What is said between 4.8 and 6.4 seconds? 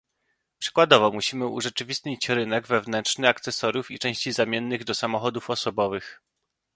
do samochodów osobowych